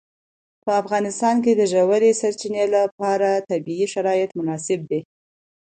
په 0.63 0.71
افغانستان 0.81 1.35
کې 1.43 1.51
د 1.55 1.61
ژورې 1.73 2.11
سرچینې 2.21 2.65
لپاره 2.75 3.29
طبیعي 3.49 3.87
شرایط 3.93 4.29
مناسب 4.39 4.79
دي. 4.89 4.99